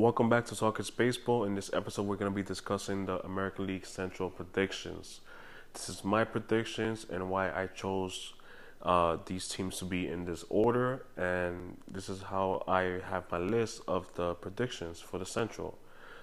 Welcome 0.00 0.30
back 0.30 0.46
to 0.46 0.56
Talk 0.56 0.80
It's 0.80 0.88
Baseball. 0.88 1.44
In 1.44 1.54
this 1.56 1.70
episode, 1.74 2.04
we're 2.04 2.16
going 2.16 2.32
to 2.32 2.34
be 2.34 2.42
discussing 2.42 3.04
the 3.04 3.22
American 3.22 3.66
League 3.66 3.84
Central 3.84 4.30
predictions. 4.30 5.20
This 5.74 5.90
is 5.90 6.02
my 6.02 6.24
predictions 6.24 7.04
and 7.10 7.28
why 7.28 7.50
I 7.50 7.66
chose 7.66 8.32
uh, 8.80 9.18
these 9.26 9.46
teams 9.46 9.76
to 9.80 9.84
be 9.84 10.08
in 10.08 10.24
this 10.24 10.42
order, 10.48 11.04
and 11.18 11.76
this 11.86 12.08
is 12.08 12.22
how 12.22 12.64
I 12.66 13.00
have 13.10 13.30
my 13.30 13.36
list 13.36 13.82
of 13.86 14.06
the 14.14 14.32
predictions 14.36 15.00
for 15.00 15.18
the 15.18 15.26
Central. 15.26 15.76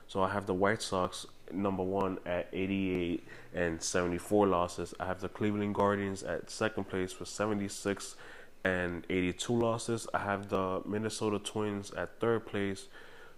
So 0.08 0.24
I 0.24 0.32
have 0.32 0.48
the 0.48 0.56
White 0.56 0.82
Sox 0.82 1.28
number 1.52 1.84
one 1.84 2.18
at 2.26 2.50
88 2.52 3.28
and 3.54 3.80
74 3.80 4.48
losses. 4.48 4.96
I 5.00 5.06
have 5.06 5.22
the 5.22 5.30
Cleveland 5.30 5.76
Guardians 5.76 6.24
at 6.24 6.50
second 6.50 6.86
place 6.86 7.20
with 7.20 7.30
76 7.30 8.16
and 8.64 9.06
82 9.08 9.54
losses. 9.54 10.08
I 10.16 10.18
have 10.22 10.50
the 10.50 10.82
Minnesota 10.84 11.38
Twins 11.38 11.92
at 11.92 12.20
third 12.20 12.48
place 12.48 12.88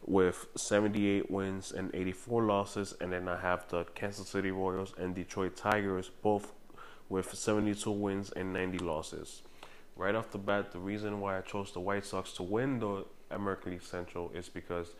with 0.05 0.47
78 0.55 1.29
wins 1.29 1.71
and 1.71 1.93
84 1.93 2.43
losses. 2.43 2.95
And 2.99 3.13
then 3.13 3.27
I 3.27 3.39
have 3.39 3.67
the 3.69 3.83
Kansas 3.95 4.29
City 4.29 4.51
Royals 4.51 4.93
and 4.97 5.13
Detroit 5.15 5.55
Tigers 5.55 6.09
both 6.21 6.53
with 7.09 7.33
72 7.33 7.89
wins 7.91 8.31
and 8.31 8.53
90 8.53 8.79
losses. 8.79 9.41
Right 9.95 10.15
off 10.15 10.31
the 10.31 10.37
bat, 10.37 10.71
the 10.71 10.79
reason 10.79 11.19
why 11.19 11.37
I 11.37 11.41
chose 11.41 11.71
the 11.73 11.79
White 11.79 12.05
Sox 12.05 12.31
to 12.33 12.43
win 12.43 12.79
the 12.79 13.05
American 13.31 13.73
League 13.73 13.81
Central 13.81 14.31
is 14.33 14.47
because 14.47 14.93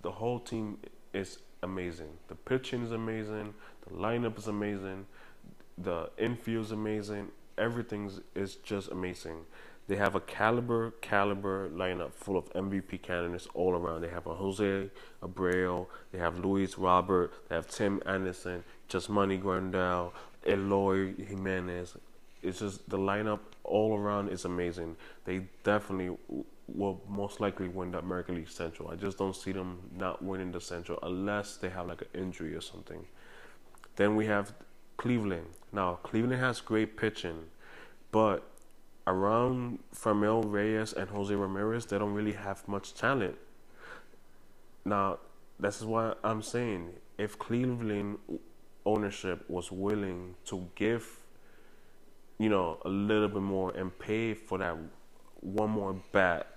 the 0.00 0.10
whole 0.10 0.40
team 0.40 0.78
is 1.12 1.38
amazing. 1.62 2.08
The 2.28 2.34
pitching 2.34 2.82
is 2.82 2.92
amazing. 2.92 3.54
The 3.86 3.94
lineup 3.94 4.38
is 4.38 4.48
amazing. 4.48 5.06
The 5.78 6.10
infield 6.16 6.66
is 6.66 6.72
amazing. 6.72 7.28
Everything 7.58 8.10
is 8.34 8.54
just 8.56 8.90
amazing. 8.90 9.44
They 9.92 9.98
have 9.98 10.14
a 10.14 10.20
caliber, 10.20 10.92
caliber 11.02 11.68
lineup 11.68 12.14
full 12.14 12.38
of 12.38 12.50
MVP 12.54 13.02
candidates 13.02 13.46
all 13.52 13.74
around. 13.74 14.00
They 14.00 14.08
have 14.08 14.26
a 14.26 14.32
Jose 14.32 14.88
Abreu, 15.22 15.86
they 16.12 16.18
have 16.18 16.38
Luis 16.38 16.78
Robert, 16.78 17.30
they 17.50 17.56
have 17.56 17.68
Tim 17.68 18.00
Anderson, 18.06 18.64
Yasmani 18.88 19.42
Grandal, 19.42 20.12
Eloy 20.48 21.14
Jimenez. 21.22 21.98
It's 22.42 22.60
just 22.60 22.88
the 22.88 22.96
lineup 22.96 23.40
all 23.64 23.98
around 23.98 24.30
is 24.30 24.46
amazing. 24.46 24.96
They 25.26 25.42
definitely 25.62 26.16
will 26.66 27.02
most 27.06 27.40
likely 27.40 27.68
win 27.68 27.90
the 27.90 27.98
American 27.98 28.36
League 28.36 28.48
Central. 28.48 28.88
I 28.88 28.94
just 28.96 29.18
don't 29.18 29.36
see 29.36 29.52
them 29.52 29.78
not 29.94 30.24
winning 30.24 30.52
the 30.52 30.60
Central 30.62 31.00
unless 31.02 31.58
they 31.58 31.68
have 31.68 31.86
like 31.88 32.00
an 32.00 32.08
injury 32.18 32.54
or 32.54 32.62
something. 32.62 33.04
Then 33.96 34.16
we 34.16 34.24
have 34.24 34.54
Cleveland. 34.96 35.48
Now 35.70 35.96
Cleveland 36.02 36.40
has 36.40 36.62
great 36.62 36.96
pitching, 36.96 37.40
but 38.10 38.48
around 39.06 39.80
Franmil 39.94 40.50
Reyes 40.50 40.92
and 40.92 41.10
Jose 41.10 41.34
Ramirez, 41.34 41.86
they 41.86 41.98
don't 41.98 42.14
really 42.14 42.32
have 42.32 42.66
much 42.68 42.94
talent. 42.94 43.36
Now, 44.84 45.18
this 45.58 45.78
is 45.80 45.86
why 45.86 46.14
I'm 46.24 46.42
saying 46.42 46.90
if 47.18 47.38
Cleveland 47.38 48.18
ownership 48.84 49.48
was 49.48 49.70
willing 49.70 50.34
to 50.46 50.68
give, 50.74 51.20
you 52.38 52.48
know, 52.48 52.78
a 52.84 52.88
little 52.88 53.28
bit 53.28 53.42
more 53.42 53.70
and 53.72 53.96
pay 53.96 54.34
for 54.34 54.58
that 54.58 54.76
one 55.40 55.70
more 55.70 55.94
bat 56.12 56.48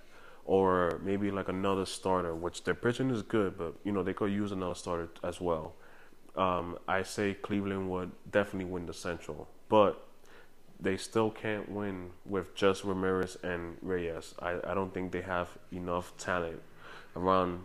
or 0.44 1.00
maybe 1.02 1.30
like 1.30 1.48
another 1.48 1.84
starter, 1.84 2.34
which 2.34 2.64
their 2.64 2.74
pitching 2.74 3.10
is 3.10 3.22
good, 3.22 3.58
but 3.58 3.74
you 3.84 3.92
know 3.92 4.02
they 4.02 4.14
could 4.14 4.30
use 4.30 4.52
another 4.52 4.74
starter 4.74 5.08
as 5.24 5.40
well. 5.40 5.74
Um, 6.36 6.78
I 6.86 7.02
say 7.02 7.34
Cleveland 7.34 7.90
would 7.90 8.12
definitely 8.30 8.70
win 8.70 8.86
the 8.86 8.94
Central, 8.94 9.48
but 9.68 10.05
they 10.78 10.96
still 10.96 11.30
can't 11.30 11.70
win 11.70 12.10
with 12.24 12.54
just 12.54 12.84
Ramirez 12.84 13.36
and 13.42 13.76
Reyes. 13.82 14.34
I, 14.40 14.58
I 14.64 14.74
don't 14.74 14.92
think 14.92 15.12
they 15.12 15.22
have 15.22 15.48
enough 15.72 16.12
talent 16.18 16.60
around 17.14 17.62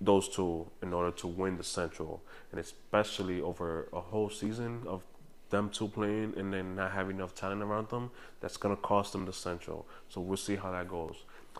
those 0.00 0.28
two 0.28 0.66
in 0.82 0.92
order 0.92 1.10
to 1.12 1.26
win 1.26 1.56
the 1.56 1.64
Central, 1.64 2.22
and 2.50 2.60
especially 2.60 3.40
over 3.40 3.88
a 3.92 4.00
whole 4.00 4.28
season 4.28 4.82
of 4.86 5.02
them 5.50 5.70
two 5.70 5.86
playing 5.86 6.34
and 6.36 6.52
then 6.52 6.74
not 6.74 6.92
having 6.92 7.16
enough 7.16 7.34
talent 7.34 7.62
around 7.62 7.88
them, 7.90 8.10
that's 8.40 8.56
gonna 8.56 8.76
cost 8.76 9.12
them 9.12 9.24
the 9.24 9.32
Central. 9.32 9.86
So 10.08 10.20
we'll 10.20 10.36
see 10.36 10.56
how 10.56 10.72
that 10.72 10.88
goes. 10.88 11.16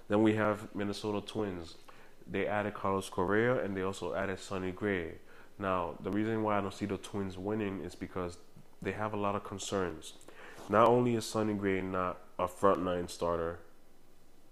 Then 0.08 0.22
we 0.22 0.34
have 0.34 0.74
Minnesota 0.74 1.24
Twins. 1.24 1.76
They 2.28 2.46
added 2.46 2.74
Carlos 2.74 3.08
Correa 3.08 3.62
and 3.62 3.76
they 3.76 3.82
also 3.82 4.14
added 4.14 4.40
Sonny 4.40 4.72
Gray. 4.72 5.12
Now, 5.58 5.94
the 6.02 6.10
reason 6.10 6.42
why 6.42 6.58
I 6.58 6.60
don't 6.60 6.74
see 6.74 6.86
the 6.86 6.96
Twins 6.96 7.36
winning 7.38 7.82
is 7.84 7.94
because 7.94 8.38
they 8.80 8.92
have 8.92 9.12
a 9.12 9.16
lot 9.16 9.36
of 9.36 9.44
concerns. 9.44 10.14
Not 10.72 10.88
only 10.88 11.16
is 11.16 11.26
Sonny 11.26 11.52
Gray 11.52 11.82
not 11.82 12.16
a 12.38 12.48
frontline 12.48 13.10
starter, 13.10 13.58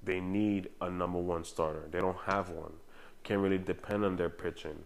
they 0.05 0.21
need 0.21 0.69
a 0.79 0.91
number 0.91 1.19
one 1.19 1.45
starter. 1.45 1.85
They 1.91 1.99
don't 1.99 2.19
have 2.27 2.51
one. 2.51 2.75
Can't 3.23 3.41
really 3.41 3.57
depend 3.57 4.05
on 4.05 4.17
their 4.17 4.29
pitching. 4.29 4.85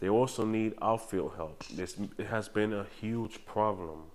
They 0.00 0.08
also 0.08 0.44
need 0.44 0.74
outfield 0.82 1.34
help. 1.36 1.64
This 1.68 1.96
it 2.18 2.26
has 2.26 2.48
been 2.48 2.72
a 2.72 2.84
huge 3.00 3.46
problem. 3.46 4.06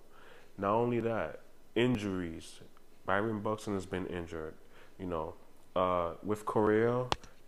Not 0.57 0.73
only 0.73 0.99
that, 0.99 1.39
injuries. 1.75 2.59
Byron 3.05 3.39
Buxton 3.39 3.73
has 3.73 3.85
been 3.85 4.05
injured. 4.07 4.55
You 4.99 5.05
know, 5.05 5.35
uh, 5.73 6.15
with 6.21 6.45
Correa 6.45 7.05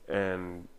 and 0.08 0.70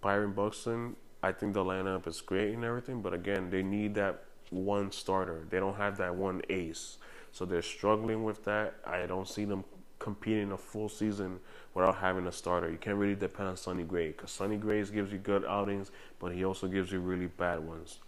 Byron 0.00 0.32
Buxton, 0.32 0.96
I 1.22 1.32
think 1.32 1.52
the 1.52 1.64
lineup 1.64 2.06
is 2.06 2.22
great 2.22 2.54
and 2.54 2.64
everything. 2.64 3.02
But 3.02 3.12
again, 3.12 3.50
they 3.50 3.62
need 3.62 3.94
that 3.96 4.24
one 4.48 4.90
starter. 4.90 5.44
They 5.50 5.58
don't 5.58 5.76
have 5.76 5.98
that 5.98 6.14
one 6.14 6.40
ace. 6.48 6.96
So 7.32 7.44
they're 7.44 7.62
struggling 7.62 8.24
with 8.24 8.44
that. 8.44 8.74
I 8.84 9.06
don't 9.06 9.28
see 9.28 9.44
them 9.44 9.64
competing 9.98 10.52
a 10.52 10.56
full 10.56 10.88
season 10.88 11.40
without 11.74 11.96
having 11.96 12.26
a 12.26 12.32
starter. 12.32 12.70
You 12.70 12.78
can't 12.78 12.96
really 12.96 13.14
depend 13.14 13.48
on 13.48 13.56
Sonny 13.56 13.84
Gray 13.84 14.08
because 14.08 14.30
Sonny 14.30 14.56
Gray 14.56 14.82
gives 14.84 15.12
you 15.12 15.18
good 15.18 15.44
outings, 15.44 15.90
but 16.18 16.32
he 16.32 16.44
also 16.44 16.66
gives 16.66 16.92
you 16.92 17.00
really 17.00 17.26
bad 17.26 17.60
ones. 17.60 17.98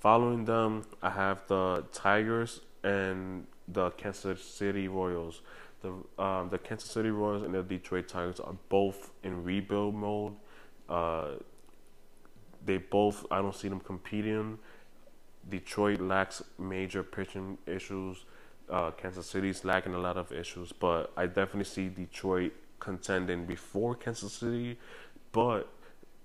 Following 0.00 0.44
them, 0.44 0.84
I 1.02 1.10
have 1.10 1.46
the 1.46 1.84
Tigers 1.92 2.60
and 2.82 3.46
the 3.68 3.90
Kansas 3.90 4.42
City 4.44 4.88
Royals. 4.88 5.42
The 5.82 5.92
um, 6.22 6.48
the 6.50 6.58
Kansas 6.58 6.90
City 6.90 7.10
Royals 7.10 7.42
and 7.42 7.54
the 7.54 7.62
Detroit 7.62 8.08
Tigers 8.08 8.40
are 8.40 8.54
both 8.68 9.10
in 9.22 9.44
rebuild 9.44 9.94
mode. 9.94 10.34
Uh, 10.88 11.32
they 12.64 12.78
both 12.78 13.26
I 13.30 13.40
don't 13.40 13.54
see 13.54 13.68
them 13.68 13.80
competing. 13.80 14.58
Detroit 15.48 16.00
lacks 16.00 16.42
major 16.58 17.02
pitching 17.02 17.58
issues. 17.66 18.24
Uh, 18.68 18.90
Kansas 18.90 19.26
City's 19.26 19.64
lacking 19.64 19.94
a 19.94 19.98
lot 19.98 20.16
of 20.16 20.32
issues, 20.32 20.72
but 20.72 21.12
I 21.16 21.26
definitely 21.26 21.64
see 21.64 21.88
Detroit 21.88 22.52
contending 22.80 23.46
before 23.46 23.94
Kansas 23.94 24.32
City. 24.32 24.78
But 25.32 25.68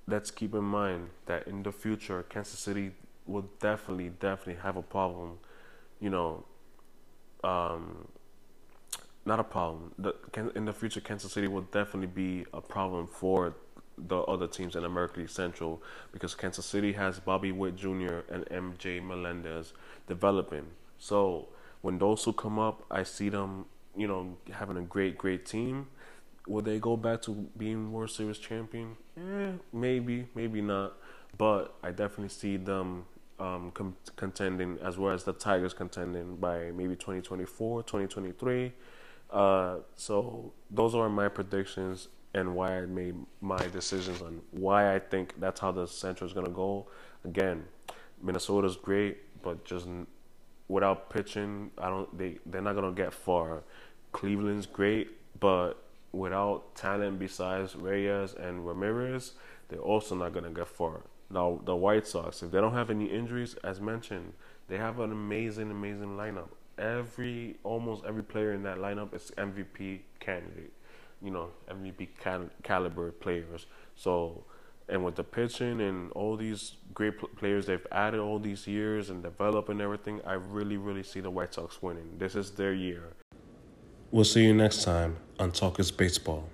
let's 0.08 0.32
keep 0.32 0.54
in 0.54 0.64
mind 0.64 1.10
that 1.28 1.48
in 1.48 1.64
the 1.64 1.72
future, 1.72 2.24
Kansas 2.24 2.60
City 2.60 2.92
will 3.28 3.46
definitely, 3.60 4.10
definitely 4.10 4.62
have 4.62 4.76
a 4.76 4.82
problem. 4.82 5.38
You 6.00 6.10
know, 6.10 6.46
um, 7.44 8.08
not 9.26 9.40
a 9.40 9.44
problem. 9.44 9.92
The, 10.00 10.16
in 10.56 10.66
the 10.66 10.74
future, 10.74 11.02
Kansas 11.02 11.32
City 11.32 11.48
will 11.48 11.62
definitely 11.62 12.08
be 12.08 12.46
a 12.54 12.62
problem 12.62 13.08
for 13.08 13.54
the 13.98 14.18
other 14.22 14.48
teams 14.48 14.76
in 14.76 14.84
American 14.84 15.22
League 15.22 15.30
Central 15.30 15.82
because 16.12 16.34
Kansas 16.34 16.66
City 16.66 16.94
has 16.94 17.20
Bobby 17.20 17.52
Witt 17.52 17.76
Jr. 17.76 18.22
and 18.32 18.46
MJ 18.46 19.04
Melendez 19.04 19.74
developing. 20.08 20.66
So 20.98 21.50
when 21.82 21.98
those 21.98 22.24
two 22.24 22.34
come 22.34 22.60
up, 22.60 22.84
I 22.90 23.04
see 23.04 23.30
them, 23.30 23.66
you 23.96 24.08
know, 24.08 24.38
having 24.52 24.78
a 24.78 24.82
great, 24.82 25.18
great 25.18 25.46
team. 25.46 25.88
Will 26.48 26.62
they 26.62 26.80
go 26.80 26.98
back 26.98 27.22
to 27.24 27.32
being 27.58 27.92
World 27.92 28.12
Series 28.12 28.38
champion? 28.38 28.96
Eh, 29.18 29.52
maybe, 29.74 30.28
maybe 30.34 30.62
not. 30.62 30.94
But 31.38 31.76
I 31.84 31.92
definitely 31.92 32.30
see 32.30 32.58
them 32.58 33.06
um, 33.40 33.72
com- 33.74 33.98
contending 34.16 34.78
as 34.84 34.98
well 34.98 35.14
as 35.14 35.24
the 35.24 35.34
Tigers 35.34 35.74
contending 35.74 36.36
by 36.36 36.72
maybe 36.72 36.96
2024, 36.96 37.84
2023. 37.84 38.74
Uh, 39.30 39.78
so 39.96 40.52
those 40.70 40.94
are 40.94 41.10
my 41.10 41.30
predictions 41.30 42.10
and 42.34 42.56
why 42.56 42.78
I 42.78 42.86
made 42.86 43.16
my 43.42 43.68
decisions 43.68 44.22
on 44.22 44.42
why 44.52 44.96
I 44.96 45.00
think 45.00 45.40
that's 45.40 45.60
how 45.60 45.72
the 45.72 45.88
Central 45.88 46.28
is 46.28 46.34
gonna 46.34 46.50
go. 46.50 46.88
Again, 47.26 47.66
Minnesota's 48.22 48.76
great, 48.76 49.42
but 49.42 49.66
just 49.66 49.88
without 50.72 51.10
pitching, 51.10 51.72
I 51.78 51.90
don't. 51.90 52.18
They 52.18 52.38
they're 52.46 52.62
not 52.62 52.76
gonna 52.76 52.94
get 52.94 53.14
far. 53.14 53.64
Cleveland's 54.14 54.66
great, 54.66 55.10
but 55.40 55.74
without 56.12 56.76
talent 56.76 57.20
besides 57.20 57.76
Reyes 57.76 58.34
and 58.34 58.66
Ramirez, 58.66 59.34
they're 59.68 59.80
also 59.80 60.16
not 60.16 60.34
gonna 60.34 60.50
get 60.50 60.68
far. 60.68 61.02
Now 61.30 61.60
the 61.66 61.76
White 61.76 62.08
Sox, 62.08 62.42
if 62.42 62.52
they 62.52 62.62
don't 62.62 62.74
have 62.74 62.90
any 62.90 63.06
injuries, 63.06 63.56
as 63.64 63.80
mentioned, 63.80 64.34
they 64.68 64.78
have 64.78 65.00
an 65.00 65.12
amazing, 65.12 65.70
amazing 65.72 66.18
lineup. 66.18 66.50
Every 66.78 67.58
almost 67.64 68.06
every 68.06 68.24
player 68.24 68.54
in 68.54 68.64
that 68.64 68.78
lineup 68.78 69.14
is 69.14 69.32
MVP 69.38 70.02
candidate. 70.20 70.74
You 71.22 71.32
know, 71.32 71.50
MVP 71.70 72.10
cal- 72.20 72.50
caliber 72.64 73.12
players. 73.12 73.68
So 73.96 74.46
and 74.92 75.04
with 75.04 75.16
the 75.16 75.24
pitching 75.24 75.82
and 75.82 76.12
all 76.12 76.36
these 76.36 76.74
great 76.94 77.14
players 77.38 77.66
they've 77.66 77.88
added 77.92 78.20
all 78.20 78.38
these 78.38 78.68
years 78.68 79.10
and 79.10 79.24
develop 79.24 79.70
and 79.70 79.82
everything, 79.82 80.22
I 80.26 80.34
really, 80.34 80.78
really 80.78 81.04
see 81.04 81.22
the 81.22 81.32
White 81.32 81.54
Sox 81.54 81.82
winning. 81.82 82.18
This 82.18 82.36
is 82.36 82.52
their 82.52 82.74
year. 82.74 83.14
We'll 84.12 84.26
see 84.26 84.44
you 84.44 84.54
next 84.54 84.84
time 84.84 85.16
on 85.40 85.54
Talk 85.54 85.80
is 85.80 85.90
Baseball. 85.90 86.48